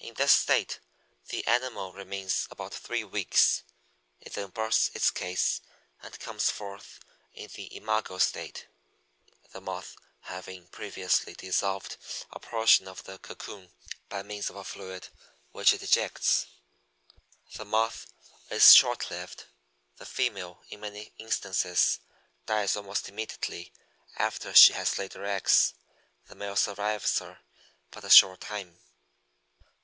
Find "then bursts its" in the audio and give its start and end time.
4.34-5.10